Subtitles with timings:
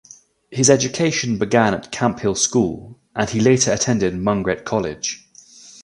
[0.49, 5.27] His education began at Camphill school and he later attended Mungret College.